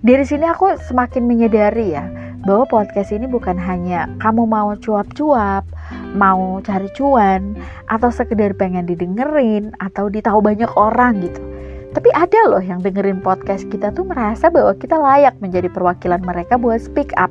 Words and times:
Dari 0.00 0.24
sini 0.24 0.48
aku 0.48 0.80
semakin 0.80 1.28
menyadari 1.28 1.92
ya 1.92 2.08
bahwa 2.48 2.64
podcast 2.64 3.12
ini 3.12 3.28
bukan 3.28 3.60
hanya 3.60 4.08
kamu 4.24 4.48
mau 4.48 4.72
cuap-cuap, 4.72 5.68
mau 6.16 6.56
cari 6.64 6.88
cuan, 6.96 7.52
atau 7.84 8.08
sekedar 8.08 8.56
pengen 8.56 8.88
didengerin, 8.88 9.76
atau 9.76 10.08
ditahu 10.08 10.40
banyak 10.40 10.72
orang 10.72 11.20
gitu. 11.20 11.44
Tapi 11.92 12.08
ada 12.16 12.40
loh 12.48 12.64
yang 12.64 12.80
dengerin 12.80 13.20
podcast 13.20 13.68
kita 13.68 13.92
tuh 13.92 14.08
merasa 14.08 14.48
bahwa 14.48 14.72
kita 14.72 14.96
layak 14.96 15.36
menjadi 15.44 15.68
perwakilan 15.68 16.24
mereka 16.24 16.56
buat 16.56 16.80
speak 16.80 17.12
up, 17.20 17.28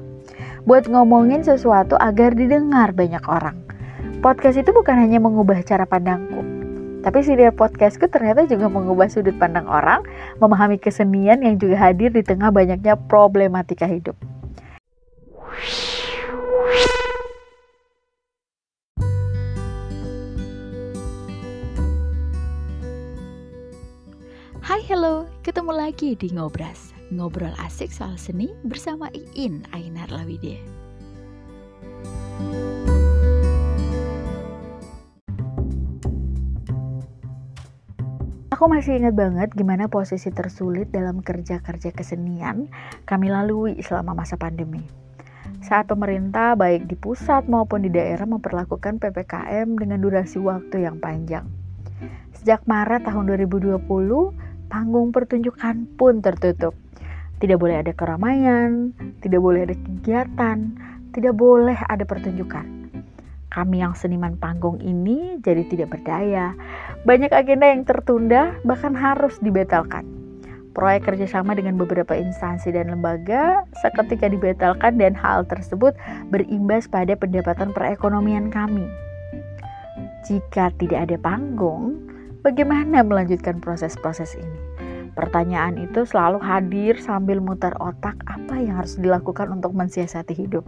buat 0.70 0.86
ngomongin 0.86 1.42
sesuatu 1.42 1.98
agar 1.98 2.38
didengar 2.38 2.94
banyak 2.94 3.26
orang. 3.26 3.58
Podcast 4.22 4.62
itu 4.62 4.70
bukan 4.70 4.94
hanya 4.94 5.18
mengubah 5.18 5.66
cara 5.66 5.90
pandangku, 5.90 6.46
tapi 7.00 7.24
si 7.24 7.32
dia 7.36 7.52
podcastku 7.56 8.12
ternyata 8.12 8.44
juga 8.44 8.68
mengubah 8.68 9.08
sudut 9.08 9.36
pandang 9.40 9.68
orang, 9.72 10.04
memahami 10.44 10.76
kesenian 10.76 11.40
yang 11.40 11.56
juga 11.56 11.80
hadir 11.80 12.12
di 12.12 12.24
tengah 12.24 12.52
banyaknya 12.52 13.00
problematika 13.08 13.88
hidup. 13.88 14.16
Hai 24.60 24.86
hello, 24.86 25.26
ketemu 25.42 25.72
lagi 25.74 26.14
di 26.14 26.30
Ngobras. 26.36 26.94
Ngobrol 27.10 27.58
asik 27.66 27.90
soal 27.90 28.22
seni 28.22 28.54
bersama 28.62 29.10
Iin 29.10 29.66
Ainar 29.74 30.14
Lawide 30.14 30.62
Aku 38.60 38.68
masih 38.68 39.00
ingat 39.00 39.16
banget 39.16 39.56
gimana 39.56 39.88
posisi 39.88 40.36
tersulit 40.36 40.92
dalam 40.92 41.24
kerja-kerja 41.24 41.96
kesenian 41.96 42.68
kami 43.08 43.32
lalui 43.32 43.80
selama 43.80 44.12
masa 44.12 44.36
pandemi 44.36 44.84
saat 45.64 45.88
pemerintah 45.88 46.60
baik 46.60 46.92
di 46.92 47.00
pusat 47.00 47.48
maupun 47.48 47.88
di 47.88 47.90
daerah 47.96 48.28
memperlakukan 48.28 49.00
PPKM 49.00 49.80
dengan 49.80 50.04
durasi 50.04 50.44
waktu 50.44 50.84
yang 50.84 51.00
panjang. 51.00 51.48
Sejak 52.36 52.68
Maret 52.68 53.08
tahun 53.08 53.32
2020, 53.32 53.80
panggung 54.68 55.16
pertunjukan 55.16 55.96
pun 55.96 56.20
tertutup. 56.20 56.76
Tidak 57.40 57.56
boleh 57.56 57.80
ada 57.80 57.96
keramaian, 57.96 58.92
tidak 59.24 59.40
boleh 59.40 59.72
ada 59.72 59.76
kegiatan, 59.80 60.76
tidak 61.16 61.32
boleh 61.32 61.80
ada 61.88 62.04
pertunjukan. 62.04 62.79
Kami 63.50 63.82
yang 63.82 63.98
seniman 63.98 64.38
panggung 64.38 64.78
ini 64.78 65.42
jadi 65.42 65.66
tidak 65.66 65.98
berdaya. 65.98 66.54
Banyak 67.02 67.34
agenda 67.34 67.66
yang 67.66 67.82
tertunda, 67.82 68.54
bahkan 68.62 68.94
harus 68.94 69.42
dibatalkan. 69.42 70.06
Proyek 70.78 71.10
kerjasama 71.10 71.58
dengan 71.58 71.82
beberapa 71.82 72.14
instansi 72.14 72.70
dan 72.70 72.94
lembaga 72.94 73.66
seketika 73.82 74.30
dibatalkan 74.30 75.02
dan 75.02 75.18
hal 75.18 75.50
tersebut 75.50 75.98
berimbas 76.30 76.86
pada 76.86 77.18
pendapatan 77.18 77.74
perekonomian 77.74 78.54
kami. 78.54 78.86
Jika 80.30 80.70
tidak 80.78 81.10
ada 81.10 81.18
panggung, 81.18 81.98
bagaimana 82.46 83.02
melanjutkan 83.02 83.58
proses-proses 83.58 84.38
ini? 84.38 84.60
Pertanyaan 85.18 85.82
itu 85.82 86.06
selalu 86.06 86.38
hadir 86.38 87.02
sambil 87.02 87.42
muter 87.42 87.74
otak 87.82 88.16
apa 88.30 88.62
yang 88.62 88.78
harus 88.78 88.94
dilakukan 89.02 89.50
untuk 89.50 89.74
mensiasati 89.74 90.38
hidup. 90.38 90.64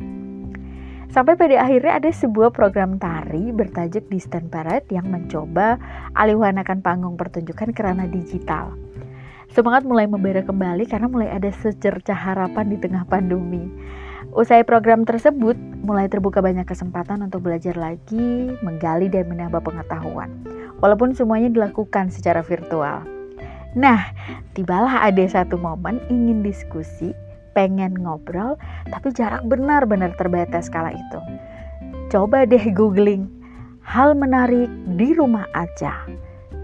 Sampai 1.12 1.36
pada 1.36 1.59
akhirnya 1.59 2.00
ada 2.00 2.08
sebuah 2.08 2.56
program 2.56 2.95
tari 2.95 3.52
bertajuk 3.52 4.08
Distant 4.08 4.48
Parade 4.48 4.88
yang 4.95 5.12
mencoba 5.12 5.76
alihwanakan 6.16 6.80
panggung 6.80 7.20
pertunjukan 7.20 7.76
kerana 7.76 8.08
digital. 8.08 8.72
Semangat 9.52 9.84
mulai 9.84 10.08
membara 10.08 10.39
kembali 10.39 10.88
karena 10.88 11.12
mulai 11.12 11.28
ada 11.28 11.52
secercah 11.52 12.16
harapan 12.16 12.72
di 12.72 12.80
tengah 12.80 13.04
pandemi. 13.12 13.67
Usai 14.32 14.64
program 14.64 15.04
tersebut, 15.04 15.59
mulai 15.84 16.08
terbuka 16.08 16.39
banyak 16.39 16.64
kesempatan 16.64 17.27
untuk 17.27 17.44
belajar 17.44 17.76
lagi, 17.76 18.55
menggali 18.64 19.11
dan 19.11 19.27
menambah 19.27 19.60
pengetahuan. 19.67 20.32
Walaupun 20.80 21.11
semuanya 21.11 21.52
dilakukan 21.52 22.08
secara 22.08 22.39
virtual. 22.39 23.04
Nah, 23.76 24.16
tibalah 24.55 25.04
ada 25.04 25.27
satu 25.27 25.60
momen 25.60 26.00
ingin 26.08 26.39
diskusi, 26.39 27.11
pengen 27.52 27.98
ngobrol, 28.00 28.56
tapi 28.89 29.12
jarak 29.16 29.44
benar-benar 29.48 30.16
terbatas 30.16 30.67
kala 30.67 30.95
itu. 30.95 31.20
Coba 32.12 32.44
deh 32.44 32.62
googling 32.72 33.28
hal 33.82 34.16
menarik 34.16 34.70
di 34.95 35.16
rumah 35.16 35.48
aja. 35.56 36.06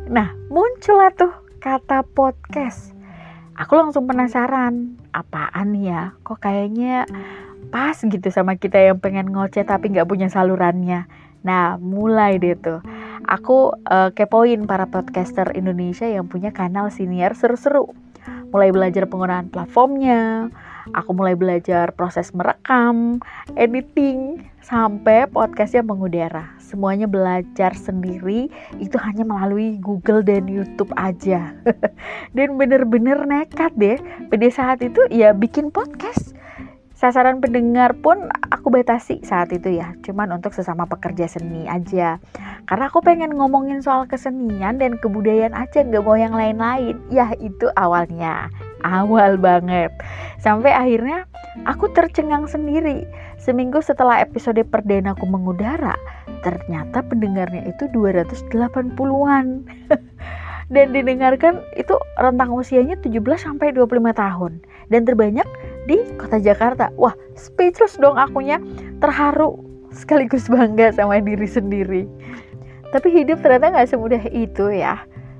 Nah, 0.08 0.31
muncullah 0.48 1.12
tuh 1.16 1.34
kata 1.59 2.03
podcast. 2.16 2.96
Aku 3.58 3.74
langsung 3.74 4.06
penasaran, 4.06 4.96
apaan 5.12 5.74
ya? 5.75 6.14
Kok 6.22 6.40
kayaknya 6.40 7.09
pas 7.74 7.98
gitu 8.00 8.30
sama 8.31 8.56
kita 8.56 8.80
yang 8.80 9.02
pengen 9.02 9.34
ngoceh 9.34 9.66
tapi 9.66 9.90
nggak 9.92 10.08
punya 10.08 10.30
salurannya. 10.30 11.09
Nah, 11.42 11.75
mulai 11.81 12.38
deh 12.38 12.56
tuh 12.56 12.80
aku 13.28 13.75
uh, 13.92 14.09
kepoin 14.16 14.66
para 14.66 14.88
podcaster 14.88 15.52
Indonesia 15.54 16.08
yang 16.08 16.31
punya 16.31 16.56
kanal 16.56 16.88
senior 16.90 17.36
seru-seru. 17.36 17.92
Mulai 18.50 18.72
belajar 18.72 19.12
penggunaan 19.12 19.52
platformnya, 19.52 20.48
aku 20.94 21.12
mulai 21.12 21.36
belajar 21.36 21.92
proses 21.96 22.31
merekam, 22.31 23.20
editing, 23.59 24.46
sampai 24.64 25.28
podcastnya 25.31 25.84
mengudara. 25.84 26.52
Semuanya 26.59 27.08
belajar 27.08 27.72
sendiri, 27.75 28.52
itu 28.78 28.98
hanya 29.00 29.24
melalui 29.24 29.80
Google 29.80 30.24
dan 30.24 30.48
YouTube 30.48 30.92
aja. 31.00 31.56
dan 32.38 32.50
bener-bener 32.59 33.24
nekat 33.24 33.72
deh, 33.80 33.98
pada 34.28 34.48
saat 34.52 34.84
itu 34.84 35.00
ya 35.12 35.31
bikin 35.31 35.72
podcast 35.72 36.38
sasaran 36.98 37.38
pendengar 37.38 37.94
pun 38.02 38.25
aku 38.50 38.74
batasi 38.74 39.22
saat 39.22 39.54
itu 39.54 39.78
ya 39.78 39.94
cuman 40.02 40.42
untuk 40.42 40.50
sesama 40.58 40.90
pekerja 40.90 41.30
seni 41.30 41.69
aja 41.69 42.18
karena 42.66 42.90
aku 42.90 43.06
pengen 43.06 43.38
ngomongin 43.38 43.86
soal 43.86 44.09
kesenian 44.09 44.81
dan 44.81 44.98
kebudayaan 44.98 45.54
aja 45.54 45.86
nggak 45.86 46.02
mau 46.02 46.18
yang 46.18 46.34
lain-lain 46.34 46.98
ya 47.14 47.38
itu 47.38 47.69
awalnya 47.78 48.50
awal 48.85 49.39
banget 49.39 49.93
sampai 50.41 50.73
akhirnya 50.73 51.25
aku 51.65 51.89
tercengang 51.95 52.45
sendiri 52.45 53.07
seminggu 53.39 53.81
setelah 53.81 54.19
episode 54.21 54.59
perdana 54.67 55.15
aku 55.15 55.25
mengudara 55.29 55.95
ternyata 56.41 57.01
pendengarnya 57.05 57.65
itu 57.69 57.89
280-an 57.95 59.45
dan 60.73 60.91
didengarkan 60.91 61.63
itu 61.79 61.95
rentang 62.19 62.51
usianya 62.51 62.99
17 62.99 63.23
sampai 63.39 63.71
25 63.71 64.11
tahun 64.11 64.59
dan 64.91 65.01
terbanyak 65.07 65.47
di 65.88 66.03
kota 66.19 66.39
Jakarta. 66.44 66.91
Wah, 66.99 67.15
speechless 67.39 67.95
dong 67.95 68.19
akunya, 68.19 68.59
terharu 68.99 69.63
sekaligus 69.95 70.51
bangga 70.51 70.91
sama 70.91 71.23
diri 71.23 71.47
sendiri. 71.47 72.03
Tapi 72.91 73.07
hidup 73.11 73.39
ternyata 73.44 73.79
nggak 73.79 73.89
semudah 73.91 74.23
itu 74.31 74.71
ya. 74.71 74.99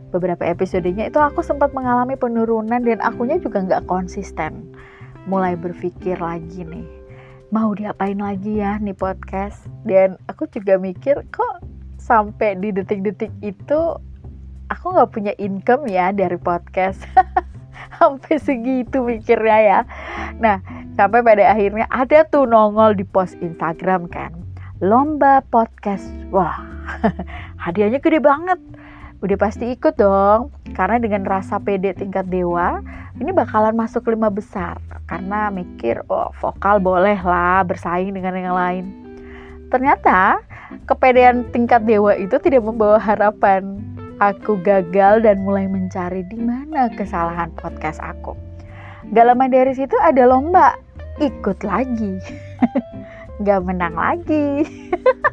Beberapa 0.10 0.48
episodenya 0.48 1.12
itu 1.12 1.20
aku 1.20 1.44
sempat 1.44 1.76
mengalami 1.76 2.16
penurunan 2.16 2.80
dan 2.80 3.00
akunya 3.04 3.38
juga 3.40 3.64
nggak 3.64 3.86
konsisten. 3.92 4.64
Mulai 5.28 5.60
berpikir 5.60 6.16
lagi 6.18 6.64
nih, 6.64 6.88
mau 7.52 7.76
diapain 7.76 8.18
lagi 8.18 8.64
ya 8.64 8.80
nih 8.80 8.96
podcast. 8.96 9.68
Dan 9.84 10.16
aku 10.32 10.48
juga 10.48 10.80
mikir 10.80 11.28
kok 11.36 11.60
sampai 12.00 12.56
di 12.60 12.72
detik-detik 12.72 13.34
itu 13.44 13.80
aku 14.72 14.86
nggak 14.96 15.12
punya 15.12 15.34
income 15.36 15.88
ya 15.92 16.16
dari 16.16 16.40
podcast. 16.40 17.04
sampai 17.98 18.36
segitu 18.42 19.02
mikirnya 19.06 19.58
ya 19.62 19.80
nah 20.38 20.62
sampai 20.98 21.24
pada 21.24 21.54
akhirnya 21.54 21.86
ada 21.90 22.26
tuh 22.28 22.46
nongol 22.46 22.98
di 22.98 23.06
post 23.08 23.38
Instagram 23.40 24.10
kan 24.10 24.34
lomba 24.84 25.42
podcast 25.50 26.06
wah 26.30 26.62
hadiahnya 27.64 28.02
gede 28.02 28.22
banget 28.22 28.60
udah 29.22 29.38
pasti 29.38 29.74
ikut 29.74 29.98
dong 29.98 30.54
karena 30.78 31.02
dengan 31.02 31.26
rasa 31.26 31.58
pede 31.58 31.94
tingkat 31.98 32.30
dewa 32.30 32.86
ini 33.18 33.34
bakalan 33.34 33.74
masuk 33.74 34.06
lima 34.14 34.30
besar 34.30 34.78
karena 35.10 35.50
mikir 35.50 36.06
oh 36.12 36.30
vokal 36.38 36.78
boleh 36.78 37.18
lah 37.26 37.66
bersaing 37.66 38.14
dengan 38.14 38.38
yang 38.38 38.54
lain 38.54 38.86
ternyata 39.74 40.38
kepedean 40.86 41.50
tingkat 41.50 41.82
dewa 41.88 42.14
itu 42.14 42.38
tidak 42.38 42.62
membawa 42.62 43.02
harapan 43.02 43.82
aku 44.18 44.58
gagal 44.66 45.22
dan 45.22 45.42
mulai 45.46 45.70
mencari 45.70 46.26
di 46.26 46.42
mana 46.42 46.90
kesalahan 46.98 47.54
podcast 47.58 48.02
aku. 48.02 48.34
Gak 49.14 49.26
lama 49.30 49.46
dari 49.48 49.72
situ 49.78 49.94
ada 50.04 50.28
lomba, 50.28 50.76
ikut 51.22 51.62
lagi. 51.64 52.18
Gak 53.46 53.62
menang 53.64 53.94
lagi. 53.94 54.66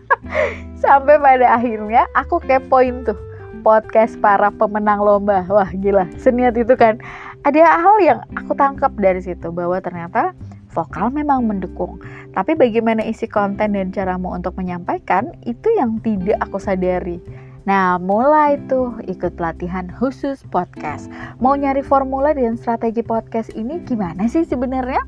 Sampai 0.85 1.17
pada 1.17 1.57
akhirnya 1.57 2.05
aku 2.13 2.39
kepoin 2.45 3.09
tuh 3.09 3.17
podcast 3.65 4.21
para 4.21 4.53
pemenang 4.53 5.01
lomba. 5.01 5.49
Wah 5.49 5.73
gila, 5.73 6.07
seniat 6.21 6.55
itu 6.61 6.77
kan. 6.77 7.01
Ada 7.49 7.81
hal 7.81 7.97
yang 8.05 8.21
aku 8.37 8.53
tangkap 8.53 8.93
dari 9.01 9.25
situ 9.25 9.49
bahwa 9.49 9.81
ternyata 9.81 10.37
vokal 10.77 11.09
memang 11.09 11.49
mendukung. 11.49 11.97
Tapi 12.37 12.53
bagaimana 12.53 13.01
isi 13.01 13.25
konten 13.25 13.73
dan 13.73 13.89
caramu 13.89 14.37
untuk 14.37 14.53
menyampaikan 14.61 15.33
itu 15.49 15.73
yang 15.73 15.97
tidak 16.05 16.37
aku 16.45 16.61
sadari 16.61 17.19
Nah, 17.65 17.97
mulai 17.97 18.61
tuh 18.69 18.93
ikut 19.09 19.41
pelatihan 19.41 19.89
khusus 19.89 20.45
podcast. 20.53 21.09
Mau 21.41 21.57
nyari 21.57 21.81
formula 21.81 22.37
dan 22.37 22.61
strategi 22.61 23.01
podcast 23.01 23.49
ini 23.57 23.81
gimana 23.89 24.29
sih 24.29 24.45
sebenarnya? 24.45 25.01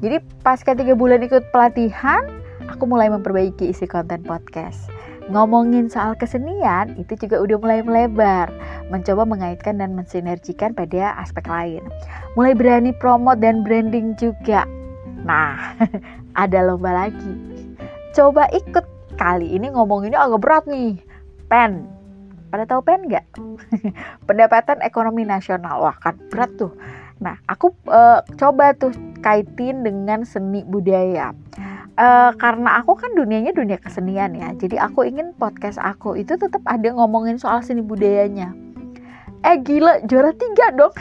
Jadi 0.00 0.24
pas 0.40 0.64
ketiga 0.64 0.96
bulan 0.96 1.20
ikut 1.20 1.52
pelatihan, 1.52 2.24
aku 2.64 2.88
mulai 2.88 3.12
memperbaiki 3.12 3.68
isi 3.68 3.84
konten 3.84 4.24
podcast. 4.24 4.91
Ngomongin 5.30 5.86
soal 5.86 6.18
kesenian 6.18 6.98
itu 6.98 7.14
juga 7.14 7.38
udah 7.38 7.56
mulai 7.62 7.80
melebar, 7.86 8.50
mencoba 8.90 9.22
mengaitkan 9.22 9.78
dan 9.78 9.94
mensinergikan 9.94 10.74
pada 10.74 11.14
aspek 11.22 11.46
lain. 11.46 11.84
Mulai 12.34 12.58
berani 12.58 12.90
promote 12.90 13.38
dan 13.38 13.62
branding 13.62 14.18
juga. 14.18 14.66
Nah, 15.22 15.78
ada 16.42 16.66
lomba 16.66 17.06
lagi. 17.06 17.34
Coba 18.16 18.50
ikut. 18.50 18.82
Kali 19.12 19.44
ini 19.54 19.68
ngomonginnya 19.70 20.18
agak 20.18 20.40
berat 20.40 20.64
nih. 20.66 20.98
PEN. 21.46 21.84
Pada 22.48 22.64
tahu 22.64 22.80
PEN 22.82 23.06
nggak? 23.06 23.26
Pendapatan 24.28 24.80
Ekonomi 24.82 25.22
Nasional. 25.22 25.78
Wah, 25.84 25.94
kan 26.00 26.16
berat 26.32 26.50
tuh. 26.56 26.72
Nah, 27.22 27.38
aku 27.46 27.70
uh, 27.86 28.24
coba 28.40 28.74
tuh 28.74 28.90
kaitin 29.22 29.86
dengan 29.86 30.26
seni 30.26 30.66
budaya 30.66 31.36
uh, 32.02 32.30
karena 32.34 32.82
aku 32.82 32.98
kan 32.98 33.14
dunianya 33.14 33.54
dunia 33.54 33.78
kesenian 33.78 34.34
ya 34.34 34.50
jadi 34.58 34.90
aku 34.90 35.06
ingin 35.06 35.30
podcast 35.38 35.78
aku 35.78 36.18
itu 36.18 36.34
tetap 36.34 36.60
ada 36.66 36.90
ngomongin 36.90 37.38
soal 37.38 37.62
seni 37.62 37.80
budayanya 37.80 38.50
eh 39.46 39.58
gila 39.62 40.02
juara 40.06 40.34
tiga 40.34 40.74
dong 40.74 40.94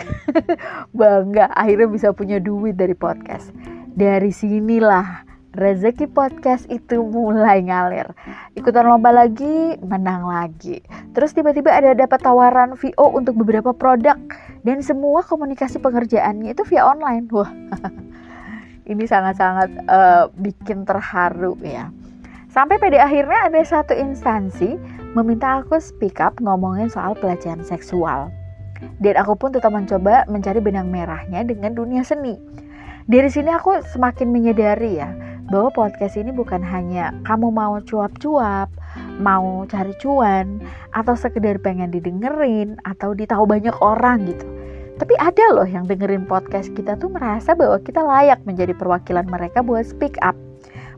bangga 0.97 1.49
akhirnya 1.57 1.89
bisa 1.89 2.13
punya 2.13 2.37
duit 2.37 2.77
dari 2.77 2.93
podcast 2.93 3.49
dari 3.97 4.29
sinilah 4.29 5.31
rezeki 5.51 6.07
podcast 6.07 6.63
itu 6.71 7.03
mulai 7.03 7.59
ngalir. 7.59 8.15
Ikutan 8.55 8.87
lomba 8.87 9.11
lagi, 9.11 9.75
menang 9.83 10.23
lagi. 10.23 10.79
Terus 11.11 11.35
tiba-tiba 11.35 11.75
ada 11.75 11.91
dapat 11.91 12.23
tawaran 12.23 12.79
VO 12.79 13.11
untuk 13.11 13.35
beberapa 13.35 13.75
produk 13.75 14.15
dan 14.63 14.79
semua 14.79 15.27
komunikasi 15.27 15.83
pengerjaannya 15.83 16.55
itu 16.55 16.63
via 16.71 16.87
online. 16.87 17.27
Wah. 17.35 17.51
ini 18.91 19.07
sangat-sangat 19.07 19.87
uh, 19.87 20.27
bikin 20.35 20.83
terharu 20.83 21.55
ya. 21.63 21.87
Sampai 22.51 22.75
pada 22.75 23.07
akhirnya 23.07 23.47
ada 23.47 23.61
satu 23.63 23.95
instansi 23.95 24.75
meminta 25.15 25.63
aku 25.63 25.79
speak 25.79 26.19
up 26.19 26.35
ngomongin 26.43 26.91
soal 26.91 27.15
pelecehan 27.15 27.63
seksual. 27.63 28.27
Dan 28.99 29.15
aku 29.15 29.39
pun 29.39 29.55
tetap 29.55 29.71
mencoba 29.71 30.27
mencari 30.27 30.59
benang 30.59 30.91
merahnya 30.91 31.47
dengan 31.47 31.71
dunia 31.71 32.03
seni. 32.03 32.35
Dari 33.07 33.31
sini 33.31 33.55
aku 33.55 33.79
semakin 33.95 34.29
menyadari 34.29 34.99
ya 34.99 35.15
bahwa 35.47 35.71
podcast 35.71 36.19
ini 36.19 36.31
bukan 36.35 36.59
hanya 36.59 37.15
kamu 37.23 37.51
mau 37.51 37.79
cuap-cuap, 37.83 38.67
mau 39.19 39.63
cari 39.67 39.95
cuan, 39.99 40.59
atau 40.91 41.15
sekedar 41.15 41.59
pengen 41.59 41.91
didengerin 41.91 42.79
atau 42.83 43.15
ditahu 43.15 43.47
banyak 43.47 43.75
orang 43.79 44.27
gitu 44.27 44.50
tapi 45.01 45.17
ada 45.17 45.41
loh 45.57 45.65
yang 45.65 45.89
dengerin 45.89 46.29
podcast 46.29 46.69
kita 46.77 46.93
tuh 46.93 47.09
merasa 47.09 47.57
bahwa 47.57 47.81
kita 47.81 48.05
layak 48.05 48.37
menjadi 48.45 48.77
perwakilan 48.77 49.25
mereka 49.25 49.65
buat 49.65 49.89
speak 49.89 50.21
up, 50.21 50.37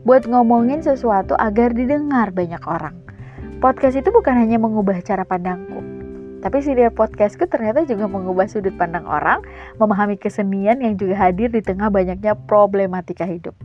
buat 0.04 0.28
ngomongin 0.28 0.84
sesuatu 0.84 1.32
agar 1.40 1.72
didengar 1.72 2.28
banyak 2.28 2.60
orang. 2.68 2.92
Podcast 3.64 3.96
itu 3.96 4.12
bukan 4.12 4.36
hanya 4.36 4.60
mengubah 4.60 5.00
cara 5.00 5.24
pandangku, 5.24 5.80
tapi 6.44 6.60
si 6.60 6.76
dia 6.76 6.92
podcastku 6.92 7.48
ternyata 7.48 7.88
juga 7.88 8.04
mengubah 8.04 8.44
sudut 8.44 8.76
pandang 8.76 9.08
orang, 9.08 9.40
memahami 9.80 10.20
kesenian 10.20 10.84
yang 10.84 11.00
juga 11.00 11.16
hadir 11.16 11.48
di 11.48 11.64
tengah 11.64 11.88
banyaknya 11.88 12.36
problematika 12.44 13.24
hidup. 13.24 13.56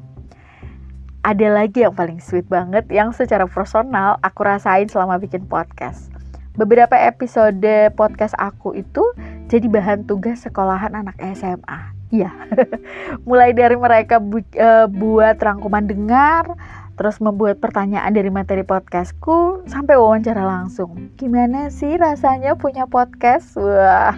Ada 1.28 1.52
lagi 1.52 1.84
yang 1.84 1.92
paling 1.92 2.24
sweet 2.24 2.48
banget 2.48 2.88
yang 2.88 3.12
secara 3.12 3.44
personal 3.44 4.16
aku 4.24 4.48
rasain 4.48 4.88
selama 4.88 5.20
bikin 5.20 5.44
podcast. 5.52 6.08
Beberapa 6.56 6.96
episode 6.96 7.92
podcast 8.00 8.40
aku 8.40 8.80
itu 8.80 9.04
jadi 9.50 9.66
bahan 9.66 10.06
tugas 10.06 10.46
sekolahan 10.46 10.94
anak 10.94 11.18
SMA. 11.34 11.98
Iya, 12.10 12.30
mulai 13.28 13.54
dari 13.54 13.78
mereka 13.78 14.18
bu 14.18 14.42
uh, 14.58 14.86
buat 14.90 15.38
rangkuman 15.38 15.86
dengar, 15.86 16.58
terus 16.98 17.22
membuat 17.22 17.62
pertanyaan 17.62 18.14
dari 18.14 18.34
materi 18.34 18.66
podcastku, 18.66 19.66
sampai 19.70 19.98
wawancara 19.98 20.42
langsung. 20.42 21.14
Gimana 21.22 21.70
sih 21.70 21.98
rasanya 21.98 22.58
punya 22.58 22.90
podcast? 22.90 23.54
Wah, 23.58 24.18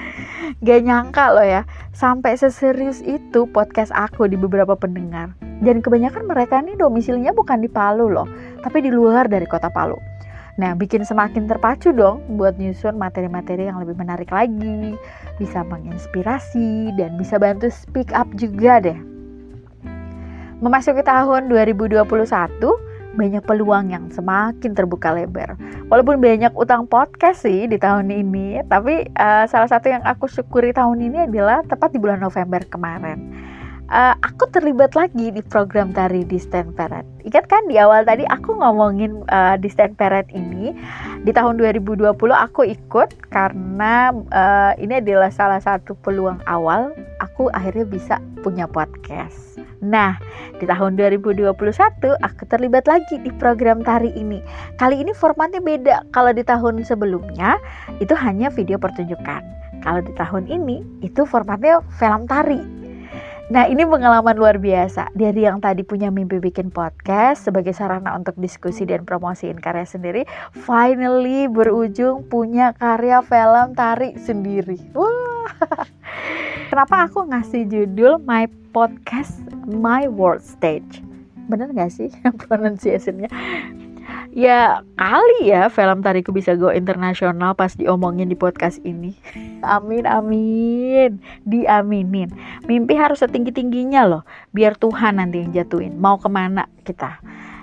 gak 0.64 0.80
nyangka 0.80 1.36
loh 1.36 1.44
ya, 1.44 1.68
sampai 1.92 2.40
seserius 2.40 3.04
itu 3.04 3.44
podcast 3.52 3.92
aku 3.92 4.28
di 4.28 4.40
beberapa 4.40 4.72
pendengar. 4.72 5.36
Dan 5.60 5.84
kebanyakan 5.84 6.24
mereka 6.24 6.64
nih 6.64 6.76
domisilinya 6.76 7.36
bukan 7.36 7.60
di 7.60 7.68
Palu 7.68 8.12
loh, 8.12 8.28
tapi 8.64 8.80
di 8.80 8.88
luar 8.88 9.28
dari 9.28 9.44
kota 9.44 9.68
Palu. 9.68 10.15
Nah, 10.56 10.72
bikin 10.72 11.04
semakin 11.04 11.44
terpacu 11.44 11.92
dong 11.92 12.24
buat 12.40 12.56
nyusun 12.56 12.96
materi-materi 12.96 13.68
yang 13.68 13.76
lebih 13.76 13.92
menarik 14.00 14.32
lagi, 14.32 14.96
bisa 15.36 15.60
menginspirasi, 15.60 16.96
dan 16.96 17.20
bisa 17.20 17.36
bantu 17.36 17.68
speak 17.68 18.08
up 18.16 18.24
juga 18.40 18.80
deh. 18.80 18.98
Memasuki 20.64 21.04
tahun 21.04 21.52
2021, 21.52 22.00
banyak 23.20 23.44
peluang 23.44 23.92
yang 23.92 24.08
semakin 24.08 24.72
terbuka 24.72 25.12
lebar. 25.12 25.60
Walaupun 25.92 26.24
banyak 26.24 26.56
utang 26.56 26.88
podcast 26.88 27.44
sih 27.44 27.68
di 27.68 27.76
tahun 27.76 28.08
ini, 28.08 28.64
tapi 28.72 29.04
uh, 29.12 29.44
salah 29.44 29.68
satu 29.68 29.92
yang 29.92 30.00
aku 30.08 30.24
syukuri 30.24 30.72
tahun 30.72 31.04
ini 31.04 31.28
adalah 31.28 31.60
tepat 31.68 31.92
di 31.92 32.00
bulan 32.00 32.24
November 32.24 32.64
kemarin 32.64 33.46
uh, 33.90 34.14
aku 34.22 34.50
terlibat 34.50 34.94
lagi 34.98 35.30
di 35.30 35.42
program 35.42 35.94
tari 35.94 36.26
di 36.26 36.38
Stand 36.38 36.74
Parade. 36.74 37.06
Ingat 37.26 37.46
kan 37.50 37.62
di 37.66 37.78
awal 37.78 38.06
tadi 38.06 38.22
aku 38.26 38.54
ngomongin 38.58 39.26
uh, 39.30 39.54
di 39.58 39.68
Stand 39.70 39.98
Parade 39.98 40.30
ini 40.34 40.74
di 41.26 41.30
tahun 41.34 41.58
2020 41.58 42.06
aku 42.30 42.62
ikut 42.66 43.08
karena 43.30 44.14
uh, 44.30 44.72
ini 44.78 45.02
adalah 45.02 45.30
salah 45.30 45.58
satu 45.58 45.98
peluang 46.02 46.38
awal 46.46 46.94
aku 47.22 47.50
akhirnya 47.54 47.86
bisa 47.86 48.14
punya 48.42 48.66
podcast. 48.70 49.58
Nah, 49.82 50.16
di 50.56 50.64
tahun 50.64 50.96
2021 50.96 51.52
aku 52.00 52.42
terlibat 52.48 52.88
lagi 52.88 53.20
di 53.20 53.30
program 53.36 53.84
tari 53.84 54.08
ini. 54.16 54.40
Kali 54.80 55.02
ini 55.02 55.12
formatnya 55.12 55.60
beda. 55.60 55.96
Kalau 56.16 56.32
di 56.32 56.40
tahun 56.40 56.80
sebelumnya 56.86 57.60
itu 58.00 58.16
hanya 58.16 58.48
video 58.48 58.80
pertunjukan. 58.80 59.42
Kalau 59.84 60.00
di 60.02 60.10
tahun 60.16 60.48
ini 60.50 60.82
itu 61.04 61.22
formatnya 61.28 61.84
film 62.00 62.24
tari 62.26 62.85
Nah 63.46 63.70
ini 63.70 63.86
pengalaman 63.86 64.34
luar 64.34 64.58
biasa 64.58 65.14
Dari 65.14 65.46
yang 65.46 65.62
tadi 65.62 65.86
punya 65.86 66.10
mimpi 66.10 66.42
bikin 66.42 66.74
podcast 66.74 67.46
Sebagai 67.46 67.70
sarana 67.70 68.18
untuk 68.18 68.34
diskusi 68.42 68.82
dan 68.82 69.06
promosiin 69.06 69.62
karya 69.62 69.86
sendiri 69.86 70.26
Finally 70.66 71.46
berujung 71.46 72.26
punya 72.26 72.74
karya 72.74 73.22
film 73.22 73.78
tarik 73.78 74.18
sendiri 74.18 74.82
Wah. 74.98 75.46
Kenapa 76.74 77.06
aku 77.06 77.22
ngasih 77.30 77.70
judul 77.70 78.18
My 78.26 78.50
Podcast 78.74 79.38
My 79.62 80.10
World 80.10 80.42
Stage 80.42 81.06
Bener 81.46 81.70
gak 81.70 81.94
sih 81.94 82.10
pronunciation-nya? 82.50 83.30
Ya 84.36 84.84
kali 85.00 85.48
ya 85.48 85.72
film 85.72 86.04
tariku 86.04 86.28
bisa 86.28 86.52
go 86.60 86.68
internasional 86.68 87.56
pas 87.56 87.72
diomongin 87.72 88.28
di 88.28 88.36
podcast 88.36 88.84
ini. 88.84 89.16
Amin 89.64 90.04
amin. 90.04 91.16
Diaminin. 91.48 92.28
Mimpi 92.68 92.92
harus 93.00 93.24
setinggi 93.24 93.56
tingginya 93.56 94.04
loh 94.04 94.22
biar 94.52 94.76
Tuhan 94.76 95.16
nanti 95.16 95.40
yang 95.40 95.56
jatuhin. 95.56 95.96
Mau 95.96 96.20
ke 96.20 96.28
mana 96.28 96.68
kita? 96.84 97.16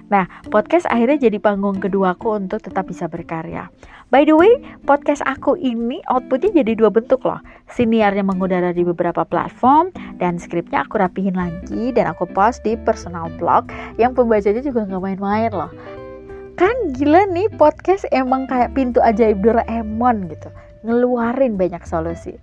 Nah, 0.10 0.28
podcast 0.50 0.90
akhirnya 0.90 1.30
jadi 1.30 1.38
panggung 1.42 1.80
keduaku 1.80 2.38
untuk 2.38 2.62
tetap 2.62 2.86
bisa 2.86 3.10
berkarya. 3.10 3.70
By 4.14 4.30
the 4.30 4.38
way, 4.38 4.52
podcast 4.86 5.26
aku 5.26 5.58
ini 5.58 6.06
outputnya 6.06 6.62
jadi 6.62 6.78
dua 6.78 6.94
bentuk 6.94 7.26
loh. 7.26 7.42
Siniarnya 7.74 8.22
mengudara 8.22 8.70
di 8.76 8.86
beberapa 8.86 9.26
platform 9.26 9.90
dan 10.22 10.38
skripnya 10.38 10.86
aku 10.86 11.02
rapihin 11.02 11.34
lagi 11.34 11.90
dan 11.98 12.14
aku 12.14 12.30
post 12.30 12.62
di 12.62 12.78
personal 12.78 13.30
blog 13.42 13.74
yang 13.98 14.14
pembacanya 14.14 14.62
juga 14.62 14.86
nggak 14.86 15.02
main-main 15.02 15.50
loh 15.50 15.74
kan 16.54 16.74
gila 16.94 17.26
nih 17.34 17.50
podcast 17.58 18.06
emang 18.14 18.46
kayak 18.46 18.78
pintu 18.78 19.02
ajaib 19.02 19.42
Doraemon 19.42 20.30
gitu. 20.30 20.50
Ngeluarin 20.86 21.58
banyak 21.58 21.82
solusi. 21.88 22.38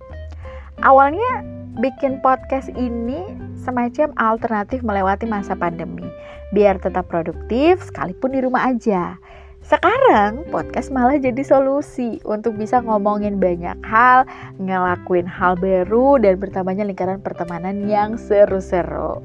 Awalnya 0.83 1.45
bikin 1.79 2.19
podcast 2.19 2.67
ini 2.75 3.23
semacam 3.55 4.11
alternatif 4.19 4.83
melewati 4.83 5.29
masa 5.29 5.55
pandemi. 5.55 6.03
Biar 6.51 6.81
tetap 6.81 7.07
produktif 7.07 7.79
sekalipun 7.87 8.35
di 8.35 8.43
rumah 8.43 8.67
aja. 8.67 9.15
Sekarang 9.61 10.41
podcast 10.49 10.89
malah 10.89 11.21
jadi 11.21 11.45
solusi 11.45 12.17
untuk 12.25 12.57
bisa 12.57 12.81
ngomongin 12.81 13.37
banyak 13.37 13.77
hal, 13.85 14.25
ngelakuin 14.57 15.29
hal 15.29 15.53
baru 15.55 16.17
dan 16.17 16.41
bertambahnya 16.41 16.83
lingkaran 16.89 17.21
pertemanan 17.21 17.85
yang 17.85 18.17
seru-seru. 18.17 19.21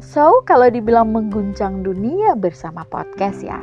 So, 0.00 0.40
kalau 0.48 0.72
dibilang 0.72 1.12
mengguncang 1.12 1.84
dunia 1.84 2.32
bersama 2.32 2.88
podcast 2.88 3.44
ya, 3.44 3.60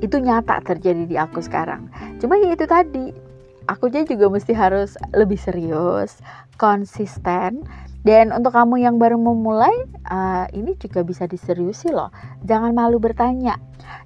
itu 0.00 0.16
nyata 0.18 0.60
terjadi 0.64 1.04
di 1.06 1.16
aku 1.16 1.44
sekarang 1.44 1.88
cuma 2.18 2.36
ya 2.40 2.52
itu 2.52 2.64
tadi 2.66 3.30
aku 3.70 3.86
juga 3.86 4.26
mesti 4.26 4.50
harus 4.50 4.98
lebih 5.14 5.38
serius, 5.38 6.18
konsisten, 6.58 7.62
dan 8.02 8.32
untuk 8.32 8.56
kamu 8.56 8.80
yang 8.80 8.96
baru 8.96 9.20
memulai, 9.20 9.72
uh, 10.08 10.48
ini 10.56 10.72
juga 10.80 11.04
bisa 11.04 11.28
diseriusi 11.28 11.92
loh. 11.92 12.10
Jangan 12.48 12.72
malu 12.72 12.96
bertanya. 12.96 13.60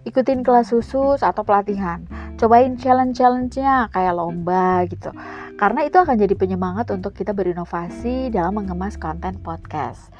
Ikutin 0.04 0.42
kelas 0.42 0.74
khusus 0.74 1.22
atau 1.22 1.46
pelatihan. 1.46 2.02
Cobain 2.34 2.74
challenge-challenge-nya 2.74 3.94
kayak 3.94 4.18
lomba 4.18 4.82
gitu. 4.90 5.14
Karena 5.54 5.86
itu 5.86 5.96
akan 6.02 6.18
jadi 6.18 6.34
penyemangat 6.34 6.90
untuk 6.90 7.14
kita 7.14 7.30
berinovasi 7.30 8.34
dalam 8.34 8.58
mengemas 8.58 8.98
konten 8.98 9.38
podcast. 9.38 10.10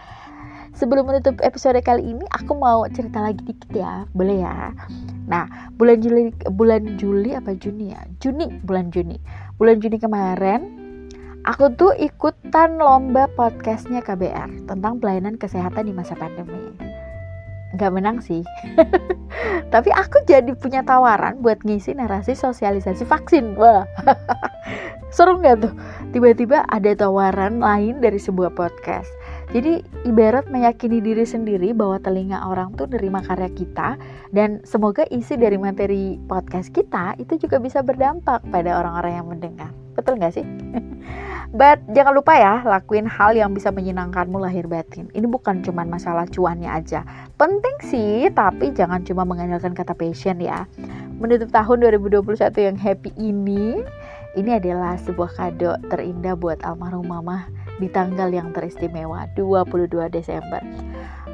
Sebelum 0.74 1.06
menutup 1.06 1.38
episode 1.46 1.78
kali 1.86 2.02
ini, 2.02 2.26
aku 2.34 2.58
mau 2.58 2.82
cerita 2.90 3.22
lagi 3.22 3.38
dikit 3.46 3.70
ya, 3.70 4.10
boleh 4.10 4.42
ya? 4.42 4.74
Nah, 5.30 5.46
bulan 5.78 6.02
Juli, 6.02 6.34
bulan 6.50 6.98
Juli 6.98 7.30
apa 7.30 7.54
Juni 7.54 7.94
ya? 7.94 8.02
Juni, 8.18 8.50
bulan 8.66 8.90
Juni. 8.90 9.14
Bulan 9.54 9.78
Juni 9.78 10.02
kemarin, 10.02 10.66
aku 11.46 11.70
tuh 11.78 11.94
ikutan 11.94 12.82
lomba 12.82 13.30
podcastnya 13.38 14.02
KBR 14.02 14.66
tentang 14.66 14.98
pelayanan 14.98 15.38
kesehatan 15.38 15.86
di 15.86 15.94
masa 15.94 16.18
pandemi. 16.18 16.74
Gak 17.78 17.94
menang 17.94 18.18
sih, 18.18 18.42
tapi 19.74 19.94
aku 19.94 20.26
jadi 20.26 20.58
punya 20.58 20.82
tawaran 20.82 21.38
buat 21.38 21.62
ngisi 21.62 21.94
narasi 21.94 22.34
sosialisasi 22.34 23.06
vaksin. 23.06 23.54
Wah, 23.54 23.86
seru 25.14 25.38
nggak 25.38 25.70
tuh? 25.70 25.74
Tiba-tiba 26.10 26.66
ada 26.66 26.90
tawaran 26.98 27.62
lain 27.62 27.98
dari 28.02 28.18
sebuah 28.18 28.54
podcast 28.54 29.10
jadi 29.54 29.86
ibarat 30.02 30.50
meyakini 30.50 30.98
diri 30.98 31.22
sendiri 31.22 31.70
bahwa 31.70 32.02
telinga 32.02 32.42
orang 32.42 32.74
tuh 32.74 32.90
nerima 32.90 33.22
karya 33.22 33.46
kita 33.54 33.94
dan 34.34 34.58
semoga 34.66 35.06
isi 35.14 35.38
dari 35.38 35.54
materi 35.54 36.18
podcast 36.26 36.74
kita 36.74 37.14
itu 37.22 37.38
juga 37.38 37.62
bisa 37.62 37.78
berdampak 37.78 38.42
pada 38.50 38.82
orang-orang 38.82 39.14
yang 39.14 39.28
mendengar. 39.30 39.70
Betul 39.94 40.18
nggak 40.18 40.34
sih? 40.34 40.42
But 41.58 41.86
jangan 41.94 42.18
lupa 42.18 42.34
ya, 42.34 42.66
lakuin 42.66 43.06
hal 43.06 43.38
yang 43.38 43.54
bisa 43.54 43.70
menyenangkanmu 43.70 44.42
lahir 44.42 44.66
batin. 44.66 45.06
Ini 45.14 45.30
bukan 45.30 45.62
cuma 45.62 45.86
masalah 45.86 46.26
cuannya 46.26 46.66
aja. 46.66 47.06
Penting 47.38 47.78
sih, 47.86 48.26
tapi 48.34 48.74
jangan 48.74 49.06
cuma 49.06 49.22
mengandalkan 49.22 49.70
kata 49.70 49.94
passion 49.94 50.42
ya. 50.42 50.66
Menutup 51.22 51.54
tahun 51.54 51.94
2021 51.94 52.26
yang 52.58 52.74
happy 52.74 53.14
ini, 53.14 53.86
ini 54.34 54.50
adalah 54.50 54.98
sebuah 54.98 55.30
kado 55.38 55.78
terindah 55.86 56.34
buat 56.34 56.58
almarhum 56.66 57.06
mama 57.06 57.46
di 57.78 57.88
tanggal 57.90 58.30
yang 58.30 58.54
teristimewa 58.54 59.26
22 59.34 59.90
Desember. 60.10 60.62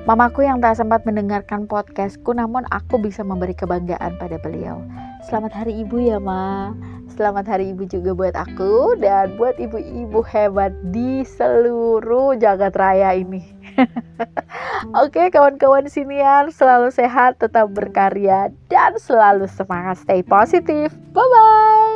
Mamaku 0.08 0.48
yang 0.48 0.64
tak 0.64 0.80
sempat 0.80 1.04
mendengarkan 1.04 1.68
podcastku 1.68 2.32
namun 2.32 2.64
aku 2.72 2.96
bisa 2.96 3.20
memberi 3.20 3.52
kebanggaan 3.52 4.16
pada 4.16 4.40
beliau. 4.40 4.80
Selamat 5.28 5.52
hari 5.52 5.84
ibu 5.84 6.00
ya 6.00 6.16
ma. 6.16 6.72
Selamat 7.12 7.44
hari 7.52 7.76
ibu 7.76 7.84
juga 7.84 8.16
buat 8.16 8.32
aku 8.32 8.96
dan 8.96 9.36
buat 9.36 9.60
ibu-ibu 9.60 10.24
hebat 10.24 10.72
di 10.88 11.20
seluruh 11.26 12.38
jagat 12.40 12.72
raya 12.80 13.12
ini. 13.12 13.44
Oke 15.04 15.28
kawan-kawan 15.28 15.84
sinian 15.90 16.48
selalu 16.48 16.88
sehat, 16.88 17.36
tetap 17.36 17.68
berkarya 17.76 18.48
dan 18.72 18.96
selalu 18.96 19.44
semangat 19.52 20.00
stay 20.00 20.24
positif. 20.24 20.96
Bye 21.12 21.20
bye. 21.20 21.89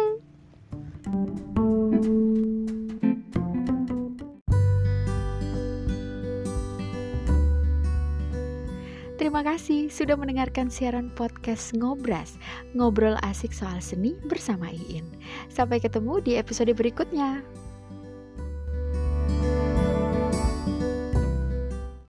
Kasih 9.44 9.92
sudah 9.92 10.16
mendengarkan 10.16 10.72
siaran 10.72 11.12
podcast 11.12 11.76
Ngobras, 11.76 12.40
ngobrol 12.72 13.20
asik 13.20 13.52
soal 13.52 13.76
seni 13.84 14.16
bersama 14.24 14.72
Iin. 14.72 15.04
Sampai 15.52 15.84
ketemu 15.84 16.24
di 16.24 16.40
episode 16.40 16.72
berikutnya. 16.72 17.44